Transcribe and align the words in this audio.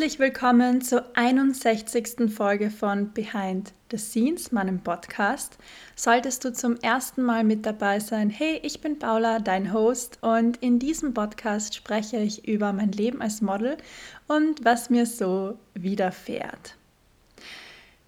Herzlich 0.00 0.18
willkommen 0.18 0.80
zur 0.80 1.04
61. 1.12 2.34
Folge 2.34 2.70
von 2.70 3.12
Behind 3.12 3.74
the 3.90 3.98
Scenes, 3.98 4.50
meinem 4.50 4.80
Podcast. 4.80 5.58
Solltest 5.94 6.42
du 6.42 6.54
zum 6.54 6.76
ersten 6.76 7.22
Mal 7.22 7.44
mit 7.44 7.66
dabei 7.66 8.00
sein, 8.00 8.30
hey, 8.30 8.58
ich 8.62 8.80
bin 8.80 8.98
Paula, 8.98 9.40
dein 9.40 9.74
Host, 9.74 10.16
und 10.22 10.56
in 10.62 10.78
diesem 10.78 11.12
Podcast 11.12 11.74
spreche 11.74 12.16
ich 12.16 12.48
über 12.48 12.72
mein 12.72 12.92
Leben 12.92 13.20
als 13.20 13.42
Model 13.42 13.76
und 14.26 14.64
was 14.64 14.88
mir 14.88 15.04
so 15.04 15.58
widerfährt. 15.74 16.76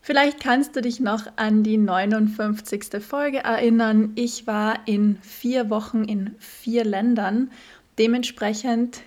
Vielleicht 0.00 0.40
kannst 0.40 0.74
du 0.74 0.80
dich 0.80 0.98
noch 0.98 1.26
an 1.36 1.62
die 1.62 1.76
59. 1.76 3.02
Folge 3.02 3.40
erinnern. 3.40 4.12
Ich 4.14 4.46
war 4.46 4.78
in 4.88 5.18
vier 5.20 5.68
Wochen 5.68 6.04
in 6.04 6.36
vier 6.38 6.86
Ländern. 6.86 7.50
Dementsprechend 7.98 9.02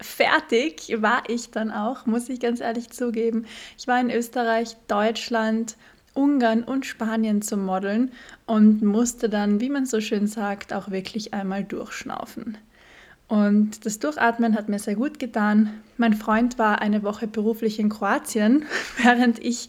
fertig 0.00 0.96
war 1.00 1.22
ich 1.28 1.50
dann 1.50 1.70
auch, 1.70 2.06
muss 2.06 2.28
ich 2.28 2.40
ganz 2.40 2.60
ehrlich 2.60 2.90
zugeben. 2.90 3.46
Ich 3.78 3.86
war 3.86 4.00
in 4.00 4.10
Österreich, 4.10 4.76
Deutschland, 4.88 5.76
Ungarn 6.14 6.64
und 6.64 6.86
Spanien 6.86 7.42
zum 7.42 7.64
Modeln 7.64 8.12
und 8.46 8.82
musste 8.82 9.28
dann, 9.28 9.60
wie 9.60 9.70
man 9.70 9.86
so 9.86 10.00
schön 10.00 10.26
sagt, 10.26 10.72
auch 10.72 10.90
wirklich 10.90 11.34
einmal 11.34 11.64
durchschnaufen. 11.64 12.58
Und 13.28 13.86
das 13.86 14.00
Durchatmen 14.00 14.56
hat 14.56 14.68
mir 14.68 14.80
sehr 14.80 14.96
gut 14.96 15.20
getan. 15.20 15.80
Mein 15.96 16.14
Freund 16.14 16.58
war 16.58 16.80
eine 16.82 17.04
Woche 17.04 17.28
beruflich 17.28 17.78
in 17.78 17.88
Kroatien, 17.88 18.64
während 18.96 19.38
ich 19.38 19.68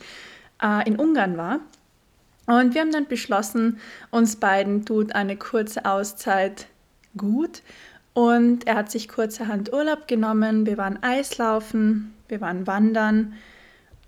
äh, 0.61 0.87
in 0.87 0.95
Ungarn 0.95 1.37
war. 1.37 1.59
Und 2.47 2.73
wir 2.73 2.81
haben 2.81 2.91
dann 2.91 3.07
beschlossen, 3.07 3.77
uns 4.09 4.35
beiden 4.35 4.83
tut 4.83 5.13
eine 5.13 5.37
kurze 5.37 5.85
Auszeit 5.85 6.65
gut 7.15 7.61
und 8.13 8.67
er 8.67 8.75
hat 8.75 8.91
sich 8.91 9.07
kurzerhand 9.07 9.71
Urlaub 9.71 10.07
genommen. 10.07 10.65
Wir 10.65 10.77
waren 10.77 11.01
Eislaufen, 11.01 12.13
wir 12.27 12.41
waren 12.41 12.67
wandern 12.67 13.33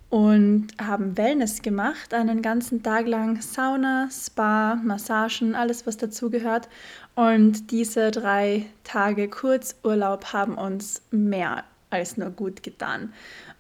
und 0.10 0.68
haben 0.80 1.18
Wellness 1.18 1.62
gemacht, 1.62 2.14
einen 2.14 2.42
ganzen 2.42 2.84
Tag 2.84 3.08
lang 3.08 3.42
Sauna, 3.42 4.10
Spa, 4.12 4.76
Massagen, 4.76 5.56
alles 5.56 5.88
was 5.88 5.98
dazugehört. 5.98 6.70
Und 7.16 7.72
diese 7.72 8.12
drei 8.12 8.66
Tage 8.84 9.28
Kurzurlaub 9.28 10.34
haben 10.34 10.56
uns 10.56 11.02
mehr 11.10 11.64
als 11.90 12.18
nur 12.18 12.30
gut 12.30 12.62
getan. 12.62 13.14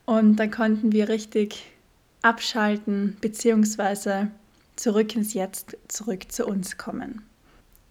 Und 0.05 0.35
da 0.35 0.47
konnten 0.47 0.91
wir 0.91 1.09
richtig 1.09 1.71
abschalten 2.21 3.17
bzw. 3.21 4.27
zurück 4.75 5.15
ins 5.15 5.33
Jetzt, 5.33 5.77
zurück 5.87 6.31
zu 6.31 6.45
uns 6.45 6.77
kommen. 6.77 7.23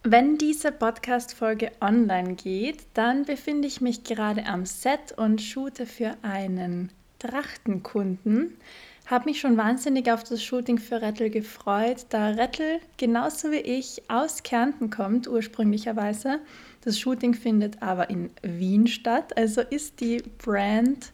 Wenn 0.05 0.37
diese 0.37 0.73
Podcast-Folge 0.73 1.71
online 1.79 2.33
geht, 2.33 2.79
dann 2.93 3.23
befinde 3.23 3.69
ich 3.69 3.79
mich 3.79 4.03
gerade 4.03 4.45
am 4.45 4.65
Set 4.65 5.13
und 5.15 5.41
shoote 5.41 5.85
für 5.85 6.17
einen 6.23 6.91
Trachtenkunden. 7.19 8.57
Habe 9.05 9.29
mich 9.29 9.39
schon 9.39 9.55
wahnsinnig 9.55 10.11
auf 10.11 10.25
das 10.25 10.43
Shooting 10.43 10.77
für 10.77 11.01
Rettel 11.01 11.29
gefreut, 11.29 12.05
da 12.09 12.31
Rettel 12.31 12.81
genauso 12.97 13.51
wie 13.51 13.61
ich 13.61 14.03
aus 14.09 14.43
Kärnten 14.43 14.89
kommt, 14.89 15.29
ursprünglicherweise. 15.29 16.39
Das 16.83 16.99
Shooting 16.99 17.33
findet 17.33 17.81
aber 17.81 18.09
in 18.09 18.29
Wien 18.41 18.87
statt, 18.87 19.37
also 19.37 19.61
ist 19.61 20.01
die 20.01 20.21
Brand 20.37 21.13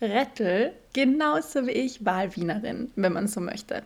Rettel 0.00 0.74
genauso 0.92 1.66
wie 1.66 1.72
ich 1.72 2.04
Wahlwienerin, 2.04 2.92
wenn 2.94 3.14
man 3.14 3.26
so 3.26 3.40
möchte. 3.40 3.82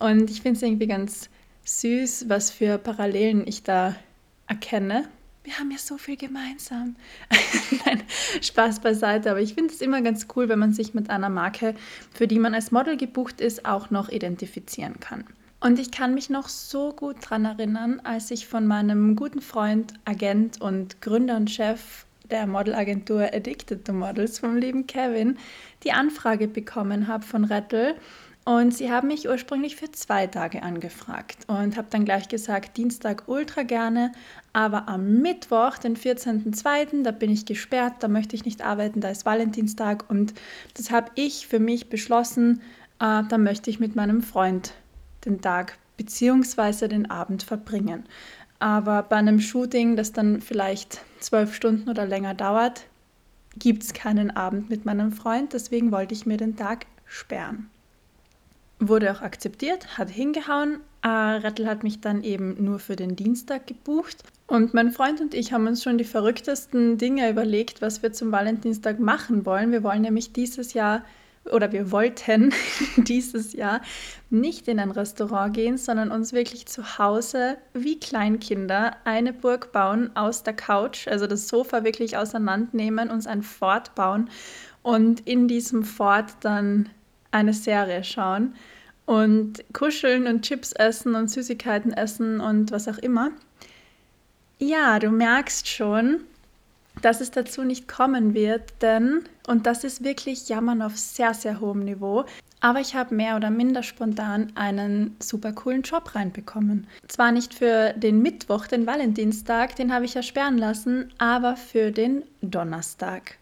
Und 0.00 0.28
ich 0.28 0.42
finde 0.42 0.56
es 0.56 0.62
irgendwie 0.62 0.88
ganz 0.88 1.30
süß, 1.78 2.28
was 2.28 2.50
für 2.50 2.78
Parallelen 2.78 3.46
ich 3.46 3.62
da 3.62 3.94
erkenne. 4.46 5.08
Wir 5.44 5.58
haben 5.58 5.70
ja 5.70 5.78
so 5.78 5.96
viel 5.96 6.16
gemeinsam. 6.16 6.96
Nein, 7.86 8.02
Spaß 8.42 8.80
beiseite, 8.80 9.30
aber 9.30 9.40
ich 9.40 9.54
finde 9.54 9.72
es 9.72 9.80
immer 9.80 10.02
ganz 10.02 10.26
cool, 10.36 10.48
wenn 10.48 10.58
man 10.58 10.72
sich 10.72 10.92
mit 10.92 11.08
einer 11.08 11.30
Marke, 11.30 11.74
für 12.12 12.26
die 12.26 12.38
man 12.38 12.54
als 12.54 12.70
Model 12.70 12.96
gebucht 12.96 13.40
ist, 13.40 13.64
auch 13.64 13.90
noch 13.90 14.10
identifizieren 14.10 15.00
kann. 15.00 15.24
Und 15.60 15.78
ich 15.78 15.90
kann 15.90 16.14
mich 16.14 16.30
noch 16.30 16.48
so 16.48 16.92
gut 16.92 17.16
daran 17.22 17.44
erinnern, 17.44 18.00
als 18.04 18.30
ich 18.30 18.46
von 18.46 18.66
meinem 18.66 19.14
guten 19.16 19.40
Freund, 19.40 19.94
Agent 20.04 20.60
und 20.60 21.00
Gründer 21.02 21.36
und 21.36 21.50
Chef 21.50 22.06
der 22.30 22.46
Modelagentur 22.46 23.22
Addicted 23.34 23.84
to 23.84 23.92
Models 23.92 24.38
vom 24.38 24.56
lieben 24.56 24.86
Kevin 24.86 25.36
die 25.82 25.92
Anfrage 25.92 26.48
bekommen 26.48 27.08
habe 27.08 27.24
von 27.24 27.44
Rettel, 27.44 27.94
und 28.44 28.72
sie 28.72 28.90
haben 28.90 29.08
mich 29.08 29.28
ursprünglich 29.28 29.76
für 29.76 29.92
zwei 29.92 30.26
Tage 30.26 30.62
angefragt 30.62 31.36
und 31.46 31.76
habe 31.76 31.88
dann 31.90 32.06
gleich 32.06 32.28
gesagt, 32.28 32.78
Dienstag 32.78 33.24
ultra 33.26 33.64
gerne, 33.64 34.12
aber 34.54 34.88
am 34.88 35.18
Mittwoch, 35.20 35.76
den 35.76 35.94
14.02., 35.94 37.02
da 37.02 37.10
bin 37.10 37.30
ich 37.30 37.44
gesperrt, 37.44 37.94
da 38.00 38.08
möchte 38.08 38.34
ich 38.34 38.46
nicht 38.46 38.62
arbeiten, 38.62 39.00
da 39.00 39.10
ist 39.10 39.26
Valentinstag 39.26 40.08
und 40.08 40.32
das 40.74 40.90
habe 40.90 41.10
ich 41.16 41.48
für 41.48 41.58
mich 41.58 41.90
beschlossen, 41.90 42.62
äh, 42.98 43.22
da 43.28 43.38
möchte 43.38 43.68
ich 43.68 43.78
mit 43.78 43.94
meinem 43.94 44.22
Freund 44.22 44.72
den 45.26 45.42
Tag 45.42 45.76
bzw. 45.98 46.88
den 46.88 47.10
Abend 47.10 47.42
verbringen. 47.42 48.04
Aber 48.58 49.02
bei 49.02 49.16
einem 49.16 49.40
Shooting, 49.40 49.96
das 49.96 50.12
dann 50.12 50.40
vielleicht 50.40 51.02
zwölf 51.20 51.54
Stunden 51.54 51.90
oder 51.90 52.06
länger 52.06 52.34
dauert, 52.34 52.86
gibt 53.58 53.82
es 53.82 53.92
keinen 53.92 54.30
Abend 54.30 54.70
mit 54.70 54.86
meinem 54.86 55.12
Freund, 55.12 55.52
deswegen 55.52 55.92
wollte 55.92 56.14
ich 56.14 56.24
mir 56.24 56.38
den 56.38 56.56
Tag 56.56 56.86
sperren 57.04 57.68
wurde 58.80 59.12
auch 59.12 59.20
akzeptiert, 59.20 59.98
hat 59.98 60.10
hingehauen. 60.10 60.80
Äh, 61.02 61.08
Rettel 61.08 61.66
hat 61.66 61.84
mich 61.84 62.00
dann 62.00 62.24
eben 62.24 62.62
nur 62.62 62.78
für 62.78 62.96
den 62.96 63.14
Dienstag 63.14 63.66
gebucht. 63.66 64.24
Und 64.46 64.74
mein 64.74 64.90
Freund 64.90 65.20
und 65.20 65.34
ich 65.34 65.52
haben 65.52 65.66
uns 65.66 65.82
schon 65.82 65.98
die 65.98 66.04
verrücktesten 66.04 66.98
Dinge 66.98 67.30
überlegt, 67.30 67.82
was 67.82 68.02
wir 68.02 68.12
zum 68.12 68.32
Valentinstag 68.32 68.98
machen 68.98 69.46
wollen. 69.46 69.70
Wir 69.70 69.84
wollen 69.84 70.02
nämlich 70.02 70.32
dieses 70.32 70.72
Jahr 70.72 71.04
oder 71.44 71.72
wir 71.72 71.90
wollten 71.90 72.52
dieses 72.96 73.52
Jahr 73.52 73.80
nicht 74.28 74.68
in 74.68 74.78
ein 74.78 74.90
Restaurant 74.90 75.54
gehen, 75.54 75.78
sondern 75.78 76.10
uns 76.10 76.32
wirklich 76.32 76.66
zu 76.66 76.98
Hause 76.98 77.58
wie 77.72 77.98
Kleinkinder 77.98 78.96
eine 79.04 79.32
Burg 79.32 79.72
bauen 79.72 80.14
aus 80.16 80.42
der 80.42 80.54
Couch, 80.54 81.08
also 81.08 81.26
das 81.26 81.48
Sofa 81.48 81.84
wirklich 81.84 82.16
auseinandernehmen, 82.16 83.10
uns 83.10 83.26
ein 83.26 83.42
Fort 83.42 83.94
bauen 83.94 84.28
und 84.82 85.20
in 85.20 85.48
diesem 85.48 85.82
Fort 85.82 86.34
dann 86.40 86.88
eine 87.30 87.52
Serie 87.52 88.04
schauen 88.04 88.54
und 89.06 89.64
kuscheln 89.72 90.26
und 90.26 90.42
Chips 90.42 90.72
essen 90.72 91.14
und 91.14 91.28
Süßigkeiten 91.28 91.92
essen 91.92 92.40
und 92.40 92.70
was 92.70 92.88
auch 92.88 92.98
immer. 92.98 93.30
Ja, 94.58 94.98
du 94.98 95.10
merkst 95.10 95.66
schon, 95.68 96.20
dass 97.02 97.20
es 97.20 97.30
dazu 97.30 97.64
nicht 97.64 97.88
kommen 97.88 98.34
wird, 98.34 98.74
denn, 98.82 99.24
und 99.46 99.66
das 99.66 99.84
ist 99.84 100.04
wirklich 100.04 100.48
Jammern 100.48 100.82
auf 100.82 100.96
sehr, 100.96 101.34
sehr 101.34 101.60
hohem 101.60 101.84
Niveau, 101.84 102.24
aber 102.60 102.80
ich 102.80 102.94
habe 102.94 103.14
mehr 103.14 103.36
oder 103.36 103.50
minder 103.50 103.82
spontan 103.82 104.52
einen 104.54 105.16
super 105.18 105.52
coolen 105.52 105.82
Job 105.82 106.14
reinbekommen. 106.14 106.86
Zwar 107.08 107.32
nicht 107.32 107.54
für 107.54 107.94
den 107.94 108.20
Mittwoch, 108.20 108.66
den 108.66 108.86
Valentinstag, 108.86 109.76
den 109.76 109.92
habe 109.92 110.04
ich 110.04 110.14
ja 110.14 110.22
sperren 110.22 110.58
lassen, 110.58 111.10
aber 111.18 111.56
für 111.56 111.90
den 111.90 112.22
Donnerstag. 112.42 113.39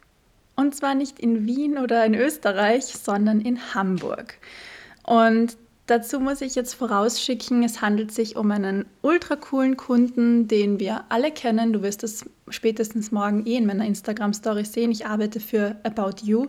Und 0.59 0.75
zwar 0.75 0.97
nicht 0.97 1.21
in 1.21 1.47
Wien 1.47 1.79
oder 1.79 2.05
in 2.05 2.17
Österreich, 2.17 2.87
sondern 2.87 3.41
in 3.41 3.77
Hamburg. 3.77 4.39
Und 5.05 5.57
dazu 5.87 6.19
muss 6.19 6.41
ich 6.41 6.57
jetzt 6.57 6.75
vorausschicken, 6.75 7.63
es 7.63 7.81
handelt 7.81 8.11
sich 8.11 8.35
um 8.35 8.51
einen 8.51 8.85
ultra 9.01 9.37
coolen 9.37 9.77
Kunden, 9.77 10.49
den 10.49 10.81
wir 10.81 11.05
alle 11.11 11.31
kennen. 11.31 11.73
Du 11.73 11.83
wirst 11.83 12.03
es 12.03 12.25
spätestens 12.49 13.13
morgen 13.13 13.47
eh 13.47 13.55
in 13.55 13.67
meiner 13.67 13.87
Instagram-Story 13.87 14.65
sehen. 14.65 14.91
Ich 14.91 15.07
arbeite 15.07 15.39
für 15.39 15.77
About 15.85 16.25
You. 16.25 16.49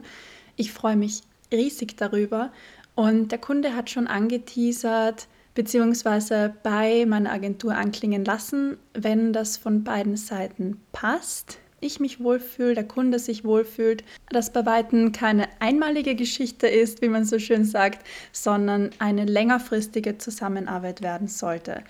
Ich 0.56 0.74
freue 0.74 0.95
mich 0.95 1.22
riesig 1.51 1.95
darüber. 1.95 2.51
Und 2.95 3.31
der 3.31 3.38
Kunde 3.38 3.75
hat 3.75 3.92
schon 3.92 4.07
angeteasert, 4.07 5.28
beziehungsweise 5.54 6.56
bei 6.63 7.06
meiner 7.06 7.31
Agentur 7.31 7.75
anklingen 7.75 8.25
lassen, 8.25 8.78
wenn 8.95 9.33
das 9.33 9.57
von 9.57 9.83
beiden 9.83 10.18
Seiten 10.18 10.81
passt, 10.94 11.60
ich 11.81 12.00
mich 12.00 12.20
wohlfühle, 12.22 12.76
der 12.76 12.88
Kunde 12.88 13.20
sich 13.20 13.44
wohlfühlt, 13.44 14.04
dass 14.30 14.52
bei 14.52 14.66
Weitem 14.66 15.12
keine 15.12 15.48
einmalige 15.60 16.16
Geschichte 16.16 16.68
ist, 16.68 17.02
wie 17.02 17.10
man 17.10 17.26
so 17.26 17.40
schön 17.40 17.66
sagt, 17.66 18.06
sondern 18.31 18.92
eine 19.00 19.26
längerfristige 19.26 20.18
Zusammenarbeit 20.18 21.02
werden 21.02 21.28
sollte. 21.28 21.84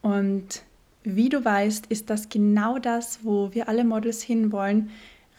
Und 0.00 0.62
wie 1.04 1.28
du 1.28 1.44
weißt, 1.44 1.86
ist 1.88 2.10
das 2.10 2.28
genau 2.28 2.78
das, 2.78 3.20
wo 3.22 3.52
wir 3.52 3.68
alle 3.68 3.84
Models 3.84 4.22
hinwollen. 4.22 4.90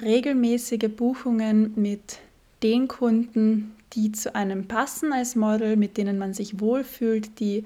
Regelmäßige 0.01 0.89
Buchungen 0.95 1.73
mit 1.75 2.19
den 2.63 2.87
Kunden, 2.87 3.75
die 3.93 4.11
zu 4.11 4.35
einem 4.35 4.67
passen 4.67 5.13
als 5.13 5.35
Model, 5.35 5.77
mit 5.77 5.97
denen 5.97 6.17
man 6.17 6.33
sich 6.33 6.59
wohlfühlt, 6.59 7.39
die 7.39 7.63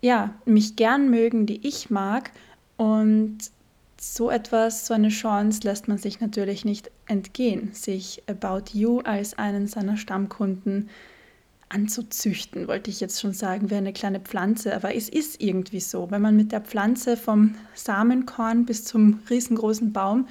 ja, 0.00 0.34
mich 0.44 0.76
gern 0.76 1.10
mögen, 1.10 1.46
die 1.46 1.66
ich 1.66 1.90
mag. 1.90 2.30
Und 2.76 3.38
so 4.00 4.30
etwas, 4.30 4.86
so 4.86 4.94
eine 4.94 5.08
Chance 5.08 5.60
lässt 5.64 5.88
man 5.88 5.98
sich 5.98 6.20
natürlich 6.20 6.64
nicht 6.64 6.90
entgehen, 7.06 7.70
sich 7.72 8.22
About 8.28 8.72
You 8.72 9.00
als 9.00 9.36
einen 9.38 9.66
seiner 9.66 9.96
Stammkunden 9.96 10.88
anzuzüchten, 11.68 12.66
wollte 12.66 12.90
ich 12.90 13.00
jetzt 13.00 13.20
schon 13.20 13.32
sagen, 13.32 13.70
wie 13.70 13.74
eine 13.74 13.92
kleine 13.92 14.20
Pflanze. 14.20 14.74
Aber 14.74 14.94
es 14.94 15.08
ist 15.08 15.42
irgendwie 15.42 15.80
so, 15.80 16.10
wenn 16.10 16.22
man 16.22 16.36
mit 16.36 16.52
der 16.52 16.60
Pflanze 16.60 17.16
vom 17.16 17.54
Samenkorn 17.74 18.64
bis 18.64 18.84
zum 18.84 19.20
riesengroßen 19.28 19.92
Baum 19.92 20.28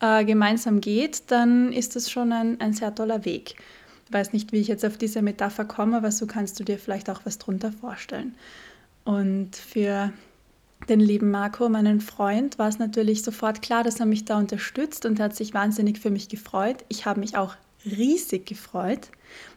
äh, 0.00 0.24
gemeinsam 0.24 0.80
geht, 0.80 1.30
dann 1.30 1.72
ist 1.72 1.94
das 1.94 2.10
schon 2.10 2.32
ein, 2.32 2.60
ein 2.60 2.72
sehr 2.72 2.94
toller 2.94 3.24
Weg. 3.24 3.56
Ich 4.06 4.12
weiß 4.12 4.32
nicht, 4.32 4.50
wie 4.52 4.58
ich 4.58 4.68
jetzt 4.68 4.84
auf 4.84 4.96
diese 4.96 5.22
Metapher 5.22 5.64
komme, 5.64 5.96
aber 5.96 6.10
so 6.10 6.26
kannst 6.26 6.58
du 6.58 6.64
dir 6.64 6.78
vielleicht 6.78 7.08
auch 7.08 7.20
was 7.24 7.38
drunter 7.38 7.70
vorstellen. 7.70 8.34
Und 9.04 9.54
für 9.54 10.12
den 10.88 11.00
lieben 11.00 11.30
Marco, 11.30 11.68
meinen 11.68 12.00
Freund, 12.00 12.58
war 12.58 12.68
es 12.68 12.78
natürlich 12.78 13.22
sofort 13.22 13.62
klar, 13.62 13.84
dass 13.84 14.00
er 14.00 14.06
mich 14.06 14.24
da 14.24 14.38
unterstützt 14.38 15.06
und 15.06 15.20
hat 15.20 15.36
sich 15.36 15.54
wahnsinnig 15.54 15.98
für 15.98 16.10
mich 16.10 16.28
gefreut. 16.28 16.84
Ich 16.88 17.06
habe 17.06 17.20
mich 17.20 17.36
auch 17.36 17.54
riesig 17.84 18.46
gefreut. 18.46 19.08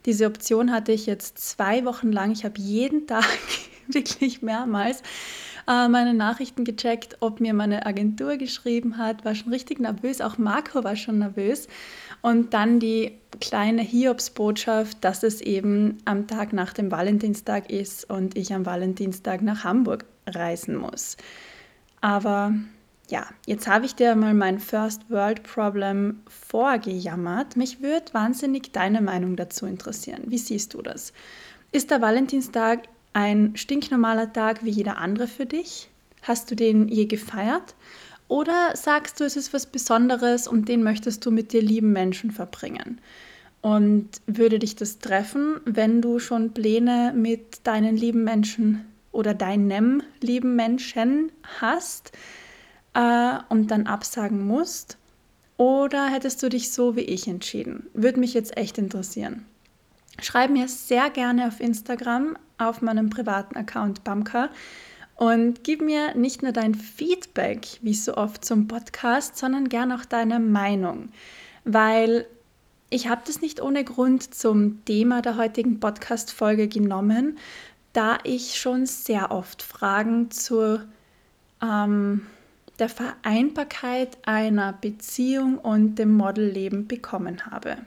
Diese 0.06 0.25
Option 0.25 0.72
hatte 0.72 0.92
ich 0.92 1.06
jetzt 1.06 1.38
zwei 1.40 1.86
Wochen 1.86 2.12
lang. 2.12 2.31
Ich 2.31 2.46
habe 2.46 2.60
jeden 2.60 3.08
Tag 3.08 3.25
wirklich 3.88 4.42
mehrmals 4.42 5.02
äh, 5.68 5.88
meine 5.88 6.14
Nachrichten 6.14 6.66
gecheckt, 6.66 7.18
ob 7.20 7.40
mir 7.40 7.54
meine 7.54 7.86
Agentur 7.86 8.38
geschrieben 8.38 8.98
hat, 8.98 9.24
war 9.25 9.36
schon 9.36 9.52
richtig 9.52 9.80
nervös. 9.80 10.22
Auch 10.22 10.38
Marco 10.38 10.84
war 10.84 10.96
schon 10.96 11.20
nervös. 11.20 11.68
Und 12.22 12.54
dann 12.54 12.80
die 12.80 13.14
kleine 13.42 13.81
Hiobsbotschaft, 13.81 15.04
dass 15.04 15.24
es 15.24 15.42
eben 15.42 15.98
am 16.06 16.28
Tag 16.28 16.54
nach 16.54 16.74
dem 16.74 16.92
Valentinstag 16.92 17.70
ist 17.70 18.10
und 18.10 18.38
ich 18.38 18.54
am 18.54 18.66
Valentinstag 18.66 19.42
nach 19.42 19.64
Hamburg 19.64 20.06
reisen 20.25 20.75
muss. 20.75 21.18
Aber 22.02 22.54
ja, 23.10 23.28
jetzt 23.46 23.68
habe 23.68 23.86
ich 23.86 23.96
dir 23.96 24.16
mal 24.16 24.34
mein 24.34 24.60
First 24.60 25.10
World 25.10 25.44
Problem 25.44 26.22
vorgejammert. 26.28 27.56
Mich 27.56 27.81
würde 27.81 28.14
wahnsinnig 28.14 28.72
deine 28.72 29.02
Meinung 29.02 29.36
dazu 29.36 29.66
interessieren. 29.66 30.24
Wie 30.28 30.38
siehst 30.38 30.74
du 30.74 30.81
das? 30.81 31.14
Ist 31.72 31.92
der 31.92 32.02
Valentinstag 32.02 32.84
ein 33.14 33.56
stinknormaler 33.56 34.31
Tag 34.34 34.64
wie 34.64 34.70
jeder 34.70 34.98
andere 34.98 35.28
für 35.28 35.46
dich? 35.46 35.90
Hast 36.22 36.50
du 36.50 36.56
den 36.56 36.88
je 36.88 37.06
gefeiert? 37.06 37.75
Oder 38.28 38.72
sagst 38.75 39.20
du, 39.20 39.25
es 39.25 39.36
ist 39.36 39.54
was 39.54 39.68
Besonderes 39.68 40.48
und 40.48 40.70
den 40.70 40.81
möchtest 40.81 41.25
du 41.25 41.31
mit 41.31 41.54
dir 41.54 41.62
lieben 41.62 41.92
Menschen 41.92 42.31
verbringen? 42.31 43.00
Und 43.62 44.10
würde 44.25 44.60
dich 44.60 44.75
das 44.75 45.00
treffen, 45.00 45.62
wenn 45.66 46.02
du 46.02 46.20
schon 46.20 46.54
Pläne 46.54 47.14
mit 47.16 47.66
deinen 47.66 47.96
lieben 47.96 48.24
Menschen 48.24 48.86
oder 49.13 49.33
deinem 49.33 50.04
lieben 50.19 50.57
Menschen 50.57 51.31
hast 51.62 52.12
äh, 52.94 53.38
und 53.48 53.71
dann 53.71 53.88
absagen 53.88 54.45
musst? 54.45 54.98
Oder 55.56 56.07
hättest 56.07 56.44
du 56.44 56.50
dich 56.50 56.71
so 56.71 56.98
wie 56.98 57.01
ich 57.01 57.27
entschieden? 57.27 57.88
Würde 57.94 58.19
mich 58.19 58.33
jetzt 58.33 58.57
echt 58.57 58.77
interessieren. 58.77 59.45
Schreib 60.21 60.51
mir 60.51 60.68
sehr 60.68 61.10
gerne 61.10 61.48
auf 61.48 61.62
Instagram 61.62 62.38
auf 62.57 62.81
meinem 62.81 63.10
privaten 63.10 63.56
Account 63.56 64.04
Bamka 64.04 64.50
und 65.15 65.63
gib 65.63 65.81
mir 65.81 66.15
nicht 66.15 66.44
nur 66.44 66.51
dein 66.51 66.75
Feedback, 66.75 67.80
wie 67.81 67.94
so 67.94 68.15
oft 68.15 68.44
zum 68.44 68.68
Podcast, 68.68 69.38
sondern 69.38 69.69
gern 69.69 69.92
auch 69.92 70.06
deine 70.06 70.39
Meinung, 70.39 71.10
weil 71.65 72.25
ich 72.89 73.07
habe 73.07 73.21
das 73.25 73.42
nicht 73.42 73.60
ohne 73.60 73.83
Grund 73.83 74.36
zum 74.36 74.86
Thema 74.86 75.24
der 75.24 75.38
heutigen 75.38 75.80
Podcast-Folge 75.80 76.68
genommen, 76.68 77.39
da 77.94 78.18
ich 78.24 78.60
schon 78.60 78.86
sehr 78.86 79.31
oft 79.31 79.62
Fragen 79.62 80.31
zur 80.31 80.86
ähm, 81.62 82.25
der 82.80 82.90
Vereinbarkeit 82.90 84.18
einer 84.24 84.74
Beziehung 84.74 85.57
und 85.60 85.95
dem 85.95 86.13
Modelleben 86.18 86.88
bekommen 86.88 87.45
habe. 87.45 87.78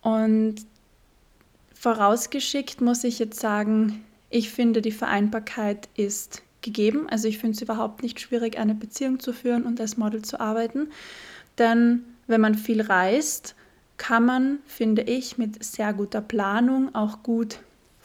Und 0.00 0.56
vorausgeschickt 1.74 2.80
muss 2.80 3.04
ich 3.04 3.18
jetzt 3.18 3.40
sagen, 3.40 4.04
ich 4.30 4.50
finde, 4.50 4.80
die 4.80 4.92
Vereinbarkeit 4.92 5.88
ist 5.96 6.42
gegeben. 6.62 7.08
Also 7.08 7.28
ich 7.28 7.38
finde 7.38 7.56
es 7.56 7.62
überhaupt 7.62 8.02
nicht 8.02 8.20
schwierig, 8.20 8.58
eine 8.58 8.74
Beziehung 8.74 9.20
zu 9.20 9.32
führen 9.32 9.64
und 9.64 9.80
als 9.80 9.96
Model 9.96 10.22
zu 10.22 10.38
arbeiten. 10.38 10.88
Denn 11.58 12.04
wenn 12.26 12.40
man 12.40 12.54
viel 12.54 12.80
reist, 12.80 13.54
kann 13.96 14.24
man, 14.24 14.58
finde 14.66 15.02
ich, 15.02 15.38
mit 15.38 15.62
sehr 15.64 15.92
guter 15.92 16.20
Planung 16.20 16.94
auch 16.94 17.22
gut 17.22 17.58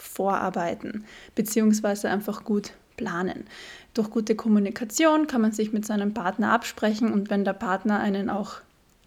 vorarbeiten, 0.03 1.05
beziehungsweise 1.35 2.09
einfach 2.09 2.43
gut 2.43 2.73
planen. 2.97 3.45
Durch 3.93 4.09
gute 4.09 4.35
Kommunikation 4.35 5.27
kann 5.27 5.41
man 5.41 5.51
sich 5.51 5.73
mit 5.73 5.85
seinem 5.85 6.13
Partner 6.13 6.51
absprechen 6.51 7.11
und 7.11 7.29
wenn 7.29 7.45
der 7.45 7.53
Partner 7.53 7.99
einen 7.99 8.29
auch 8.29 8.57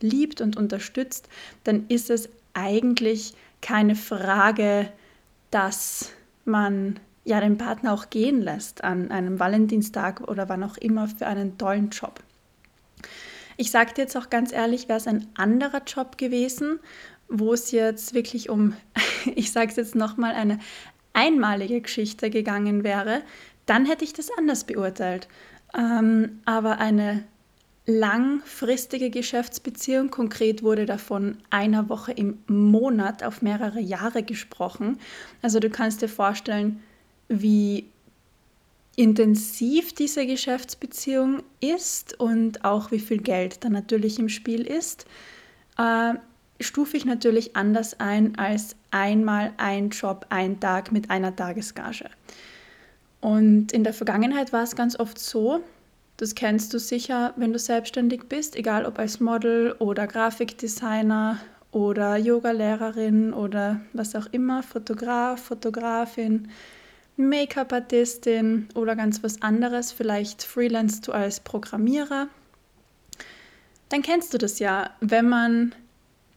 liebt 0.00 0.40
und 0.40 0.56
unterstützt, 0.56 1.28
dann 1.64 1.86
ist 1.88 2.10
es 2.10 2.28
eigentlich 2.54 3.34
keine 3.60 3.94
Frage, 3.94 4.90
dass 5.50 6.10
man 6.44 7.00
ja 7.24 7.40
den 7.40 7.58
Partner 7.58 7.92
auch 7.92 8.10
gehen 8.10 8.40
lässt 8.40 8.84
an 8.84 9.10
einem 9.10 9.40
Valentinstag 9.40 10.20
oder 10.28 10.48
wann 10.48 10.62
auch 10.62 10.76
immer 10.76 11.08
für 11.08 11.26
einen 11.26 11.58
tollen 11.58 11.90
Job. 11.90 12.20
Ich 13.56 13.70
sage 13.70 13.94
dir 13.94 14.02
jetzt 14.02 14.16
auch 14.16 14.30
ganz 14.30 14.52
ehrlich, 14.52 14.88
wäre 14.88 14.98
es 14.98 15.06
ein 15.06 15.26
anderer 15.34 15.82
Job 15.86 16.18
gewesen, 16.18 16.78
wo 17.28 17.52
es 17.52 17.70
jetzt 17.70 18.14
wirklich 18.14 18.48
um, 18.48 18.74
ich 19.34 19.52
sage 19.52 19.70
es 19.70 19.76
jetzt 19.76 19.94
nochmal, 19.94 20.34
eine 20.34 20.58
einmalige 21.12 21.80
Geschichte 21.80 22.30
gegangen 22.30 22.84
wäre, 22.84 23.22
dann 23.64 23.86
hätte 23.86 24.04
ich 24.04 24.12
das 24.12 24.30
anders 24.36 24.64
beurteilt. 24.64 25.28
Ähm, 25.74 26.40
aber 26.44 26.78
eine 26.78 27.24
langfristige 27.86 29.10
Geschäftsbeziehung. 29.10 30.10
Konkret 30.10 30.62
wurde 30.62 30.86
davon 30.86 31.38
einer 31.50 31.88
Woche 31.88 32.12
im 32.12 32.38
Monat 32.48 33.22
auf 33.22 33.42
mehrere 33.42 33.80
Jahre 33.80 34.22
gesprochen. 34.22 34.98
Also 35.40 35.60
du 35.60 35.70
kannst 35.70 36.02
dir 36.02 36.08
vorstellen, 36.08 36.82
wie 37.28 37.86
intensiv 38.96 39.92
diese 39.92 40.26
Geschäftsbeziehung 40.26 41.42
ist 41.60 42.18
und 42.18 42.64
auch 42.64 42.90
wie 42.90 42.98
viel 42.98 43.18
Geld 43.18 43.62
da 43.62 43.68
natürlich 43.68 44.18
im 44.18 44.28
Spiel 44.28 44.62
ist, 44.62 45.06
äh, 45.78 46.14
stufe 46.60 46.96
ich 46.96 47.04
natürlich 47.04 47.56
anders 47.56 48.00
ein 48.00 48.38
als 48.38 48.76
einmal 48.90 49.52
ein 49.56 49.90
Job, 49.90 50.26
ein 50.30 50.60
Tag 50.60 50.92
mit 50.92 51.10
einer 51.10 51.34
Tagesgage. 51.34 52.10
Und 53.20 53.72
in 53.72 53.84
der 53.84 53.92
Vergangenheit 53.92 54.52
war 54.52 54.62
es 54.62 54.76
ganz 54.76 54.98
oft 54.98 55.18
so, 55.18 55.62
das 56.16 56.34
kennst 56.34 56.72
du 56.72 56.78
sicher, 56.78 57.34
wenn 57.36 57.52
du 57.52 57.58
selbstständig 57.58 58.24
bist, 58.28 58.56
egal 58.56 58.86
ob 58.86 58.98
als 58.98 59.20
Model 59.20 59.74
oder 59.78 60.06
Grafikdesigner 60.06 61.38
oder 61.72 62.16
Yogalehrerin 62.16 63.34
oder 63.34 63.80
was 63.92 64.14
auch 64.14 64.26
immer, 64.32 64.62
Fotograf, 64.62 65.42
Fotografin, 65.42 66.48
Make-up-Artistin 67.16 68.68
oder 68.74 68.96
ganz 68.96 69.22
was 69.22 69.42
anderes, 69.42 69.92
vielleicht 69.92 70.42
freelance 70.42 71.02
du 71.02 71.12
als 71.12 71.40
Programmierer. 71.40 72.28
Dann 73.88 74.02
kennst 74.02 74.32
du 74.32 74.38
das 74.38 74.58
ja, 74.58 74.90
wenn 75.00 75.28
man 75.28 75.74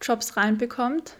Jobs 0.00 0.36
reinbekommt, 0.36 1.16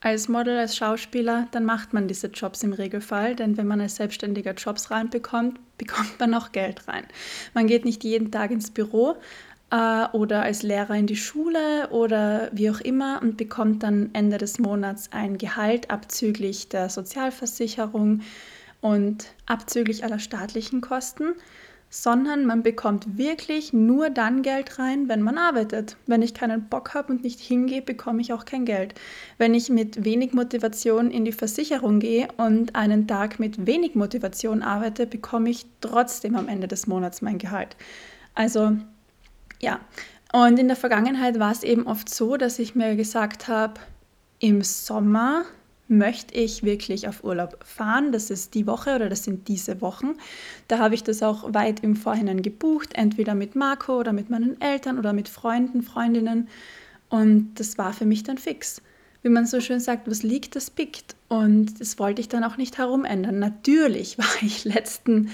als 0.00 0.28
Model, 0.28 0.56
als 0.56 0.76
Schauspieler, 0.76 1.48
dann 1.50 1.64
macht 1.64 1.92
man 1.92 2.06
diese 2.06 2.28
Jobs 2.28 2.62
im 2.62 2.72
Regelfall, 2.72 3.34
denn 3.34 3.56
wenn 3.56 3.66
man 3.66 3.80
als 3.80 3.96
Selbstständiger 3.96 4.54
Jobs 4.54 4.90
reinbekommt, 4.90 5.58
bekommt 5.76 6.20
man 6.20 6.34
auch 6.34 6.52
Geld 6.52 6.86
rein. 6.86 7.04
Man 7.52 7.66
geht 7.66 7.84
nicht 7.84 8.04
jeden 8.04 8.30
Tag 8.30 8.52
ins 8.52 8.70
Büro 8.70 9.16
äh, 9.70 10.06
oder 10.12 10.42
als 10.42 10.62
Lehrer 10.62 10.94
in 10.94 11.08
die 11.08 11.16
Schule 11.16 11.88
oder 11.90 12.48
wie 12.52 12.70
auch 12.70 12.80
immer 12.80 13.20
und 13.22 13.36
bekommt 13.36 13.82
dann 13.82 14.10
Ende 14.12 14.38
des 14.38 14.58
Monats 14.58 15.10
ein 15.12 15.36
Gehalt 15.36 15.90
abzüglich 15.90 16.68
der 16.68 16.90
Sozialversicherung 16.90 18.20
und 18.80 19.26
abzüglich 19.46 20.04
aller 20.04 20.20
staatlichen 20.20 20.80
Kosten 20.80 21.34
sondern 21.90 22.44
man 22.44 22.62
bekommt 22.62 23.16
wirklich 23.16 23.72
nur 23.72 24.10
dann 24.10 24.42
Geld 24.42 24.78
rein, 24.78 25.08
wenn 25.08 25.22
man 25.22 25.38
arbeitet. 25.38 25.96
Wenn 26.06 26.22
ich 26.22 26.34
keinen 26.34 26.68
Bock 26.68 26.94
habe 26.94 27.12
und 27.12 27.22
nicht 27.22 27.40
hingehe, 27.40 27.80
bekomme 27.80 28.20
ich 28.20 28.32
auch 28.32 28.44
kein 28.44 28.64
Geld. 28.64 28.94
Wenn 29.38 29.54
ich 29.54 29.70
mit 29.70 30.04
wenig 30.04 30.34
Motivation 30.34 31.10
in 31.10 31.24
die 31.24 31.32
Versicherung 31.32 31.98
gehe 31.98 32.28
und 32.36 32.74
einen 32.74 33.06
Tag 33.06 33.38
mit 33.40 33.66
wenig 33.66 33.94
Motivation 33.94 34.62
arbeite, 34.62 35.06
bekomme 35.06 35.50
ich 35.50 35.66
trotzdem 35.80 36.36
am 36.36 36.48
Ende 36.48 36.68
des 36.68 36.86
Monats 36.86 37.22
mein 37.22 37.38
Gehalt. 37.38 37.76
Also 38.34 38.76
ja, 39.60 39.80
und 40.32 40.58
in 40.58 40.68
der 40.68 40.76
Vergangenheit 40.76 41.38
war 41.38 41.52
es 41.52 41.62
eben 41.62 41.86
oft 41.86 42.12
so, 42.12 42.36
dass 42.36 42.58
ich 42.58 42.74
mir 42.74 42.96
gesagt 42.96 43.48
habe, 43.48 43.80
im 44.40 44.62
Sommer 44.62 45.44
möchte 45.88 46.34
ich 46.34 46.62
wirklich 46.62 47.08
auf 47.08 47.24
Urlaub 47.24 47.58
fahren. 47.64 48.12
Das 48.12 48.30
ist 48.30 48.54
die 48.54 48.66
Woche 48.66 48.94
oder 48.94 49.08
das 49.08 49.24
sind 49.24 49.48
diese 49.48 49.80
Wochen. 49.80 50.14
Da 50.68 50.78
habe 50.78 50.94
ich 50.94 51.02
das 51.02 51.22
auch 51.22 51.52
weit 51.54 51.80
im 51.80 51.96
Vorhinein 51.96 52.42
gebucht, 52.42 52.90
entweder 52.94 53.34
mit 53.34 53.56
Marco 53.56 53.98
oder 53.98 54.12
mit 54.12 54.30
meinen 54.30 54.60
Eltern 54.60 54.98
oder 54.98 55.12
mit 55.12 55.28
Freunden, 55.28 55.82
Freundinnen. 55.82 56.48
Und 57.08 57.54
das 57.54 57.78
war 57.78 57.92
für 57.92 58.06
mich 58.06 58.22
dann 58.22 58.38
fix. 58.38 58.82
wie 59.22 59.30
man 59.30 59.46
so 59.46 59.60
schön 59.60 59.80
sagt, 59.80 60.08
was 60.08 60.22
liegt, 60.22 60.54
das 60.54 60.70
pickt. 60.70 61.16
Und 61.28 61.80
das 61.80 61.98
wollte 61.98 62.20
ich 62.20 62.28
dann 62.28 62.44
auch 62.44 62.56
nicht 62.56 62.78
herumändern. 62.78 63.38
Natürlich 63.38 64.18
war 64.18 64.42
ich 64.42 64.64
letzten 64.64 65.30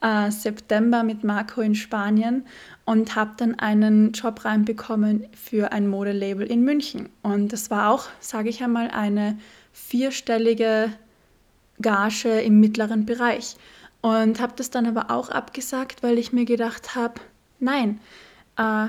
äh, 0.00 0.30
September 0.30 1.02
mit 1.02 1.24
Marco 1.24 1.60
in 1.60 1.74
Spanien 1.74 2.44
und 2.84 3.14
habe 3.14 3.32
dann 3.36 3.58
einen 3.58 4.12
Job 4.12 4.44
reinbekommen 4.44 5.26
für 5.34 5.72
ein 5.72 5.88
Modelabel 5.88 6.46
in 6.46 6.62
München. 6.62 7.10
Und 7.22 7.52
das 7.52 7.70
war 7.70 7.92
auch, 7.92 8.06
sage 8.20 8.48
ich 8.48 8.62
einmal, 8.62 8.90
eine 8.90 9.38
vierstellige 9.86 10.92
Gage 11.80 12.40
im 12.40 12.60
mittleren 12.60 13.06
Bereich. 13.06 13.56
Und 14.00 14.40
habe 14.40 14.52
das 14.56 14.70
dann 14.70 14.86
aber 14.86 15.10
auch 15.10 15.28
abgesagt, 15.28 16.02
weil 16.02 16.18
ich 16.18 16.32
mir 16.32 16.44
gedacht 16.44 16.94
habe, 16.94 17.20
nein, 17.58 18.00
äh, 18.56 18.88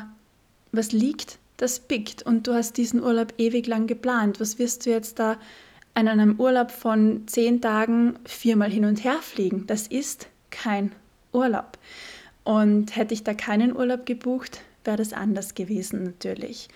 was 0.72 0.92
liegt, 0.92 1.40
das 1.58 1.80
pickt. 1.80 2.24
Und 2.24 2.48
du 2.48 2.54
hast 2.54 2.78
diesen 2.78 3.02
Urlaub 3.02 3.34
ewig 3.38 3.66
lang 3.68 3.88
geplant. 3.88 4.40
Was 4.40 4.60
wirst 4.60 4.86
du 4.86 4.92
jetzt 4.92 5.20
da 5.20 5.38
an 5.96 6.08
einem 6.08 6.40
Urlaub 6.40 6.72
von 6.72 7.28
zehn 7.28 7.62
Tagen 7.62 8.20
viermal 8.26 8.70
hin 8.70 8.86
und 8.86 9.04
her 9.04 9.20
fliegen? 9.22 9.66
Das 9.68 9.88
ist 9.88 10.28
kein 10.52 10.92
Urlaub. 11.34 11.78
Und 12.44 12.96
hätte 12.96 13.14
ich 13.14 13.24
da 13.24 13.34
keinen 13.34 13.76
Urlaub 13.76 14.06
gebucht, 14.06 14.62
wäre 14.84 14.98
das 14.98 15.14
anders 15.14 15.56
gewesen 15.56 16.04
natürlich. 16.04 16.70